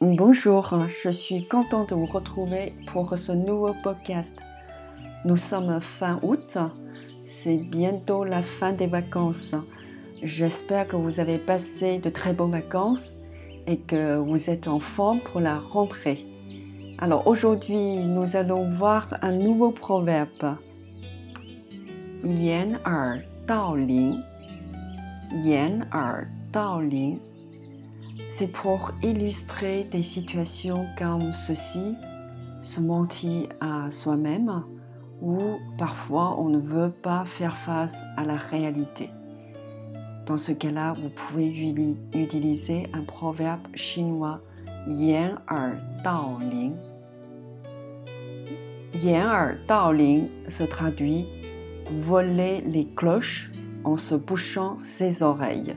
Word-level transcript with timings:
Bonjour, 0.00 0.76
je 1.04 1.08
suis 1.08 1.46
contente 1.46 1.90
de 1.90 1.94
vous 1.94 2.06
retrouver 2.06 2.72
pour 2.86 3.16
ce 3.16 3.30
nouveau 3.30 3.72
podcast. 3.84 4.36
Nous 5.24 5.36
sommes 5.36 5.80
fin 5.80 6.18
août, 6.22 6.58
c'est 7.24 7.58
bientôt 7.58 8.24
la 8.24 8.42
fin 8.42 8.72
des 8.72 8.88
vacances. 8.88 9.54
J'espère 10.20 10.88
que 10.88 10.96
vous 10.96 11.20
avez 11.20 11.38
passé 11.38 11.98
de 11.98 12.10
très 12.10 12.32
bonnes 12.32 12.50
vacances 12.50 13.12
et 13.68 13.78
que 13.78 14.16
vous 14.16 14.50
êtes 14.50 14.66
en 14.66 14.80
forme 14.80 15.20
pour 15.20 15.40
la 15.40 15.60
rentrée. 15.60 16.26
Alors 16.98 17.28
aujourd'hui, 17.28 17.94
nous 17.94 18.34
allons 18.34 18.68
voir 18.68 19.06
un 19.22 19.32
nouveau 19.32 19.70
proverbe. 19.70 20.56
Yan 22.24 22.80
er 22.84 23.22
dao 23.46 23.76
ling. 23.76 24.18
Yan 25.44 25.86
er 25.94 26.26
dao 26.52 26.80
ling. 26.80 27.20
C'est 28.36 28.48
pour 28.48 28.90
illustrer 29.00 29.84
des 29.84 30.02
situations 30.02 30.86
comme 30.98 31.32
ceci, 31.32 31.94
se 32.62 32.80
mentir 32.80 33.46
à 33.60 33.92
soi-même, 33.92 34.64
ou 35.22 35.38
parfois 35.78 36.36
on 36.40 36.48
ne 36.48 36.58
veut 36.58 36.90
pas 36.90 37.24
faire 37.26 37.56
face 37.56 37.96
à 38.16 38.24
la 38.24 38.34
réalité. 38.34 39.10
Dans 40.26 40.36
ce 40.36 40.50
cas-là, 40.50 40.94
vous 40.94 41.10
pouvez 41.10 41.46
utiliser 42.12 42.88
un 42.92 43.04
proverbe 43.04 43.68
chinois 43.74 44.40
Yan 44.88 45.36
er 45.48 45.78
dao 46.02 46.36
ling. 46.40 46.74
Yan 48.94 49.30
er 49.30 49.58
dao 49.68 49.92
ling 49.92 50.28
se 50.48 50.64
traduit 50.64 51.24
voler 51.92 52.62
les 52.62 52.88
cloches 52.96 53.52
en 53.84 53.96
se 53.96 54.16
bouchant 54.16 54.76
ses 54.78 55.22
oreilles. 55.22 55.76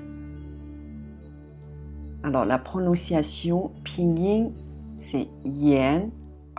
Alors 2.27 2.44
la 2.44 2.58
prononciation, 2.58 3.72
pinyin, 3.86 4.52
c'est 4.98 5.30
yen, 5.45 6.09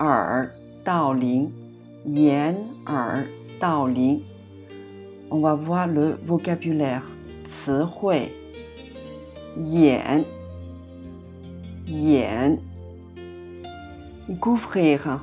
er, 0.00 0.48
dao 0.86 1.12
ling, 1.12 1.50
yen, 2.06 2.56
er, 2.88 3.26
dao 3.60 3.86
ling. 3.86 4.22
On 5.30 5.40
va 5.40 5.52
voir 5.52 5.86
le 5.86 6.18
vocabulaire. 6.24 7.02
Hui, 7.66 8.30
yen, 9.58 10.24
yen. 11.86 12.58
Couvrir. 14.40 15.20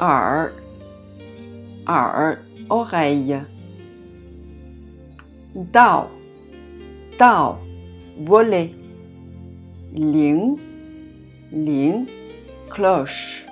Er, 0.00 0.52
er, 1.86 2.38
oreille. 2.70 3.42
Dao, 5.54 6.06
dao, 7.18 7.58
voler. 8.18 8.70
Ling, 9.94 10.56
Ling, 11.52 12.06
cloche. 12.70 13.44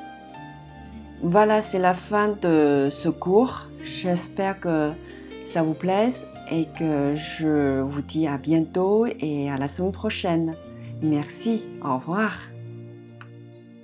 Voilà, 1.22 1.60
c'est 1.60 1.78
la 1.78 1.94
fin 1.94 2.28
de 2.40 2.88
ce 2.90 3.08
cours. 3.08 3.66
J'espère 3.84 4.58
que 4.58 4.90
ça 5.44 5.62
vous 5.62 5.74
plaise 5.74 6.24
et 6.50 6.66
que 6.78 7.14
je 7.16 7.80
vous 7.80 8.02
dis 8.02 8.26
à 8.26 8.38
bientôt 8.38 9.06
et 9.06 9.50
à 9.50 9.58
la 9.58 9.68
semaine 9.68 9.92
prochaine. 9.92 10.54
Merci, 11.02 11.62
au 11.84 11.98
revoir. 11.98 12.32